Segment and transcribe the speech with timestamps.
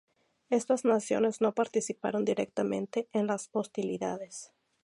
[0.49, 4.51] Estas naciones no participaron directamente en las hostilidades.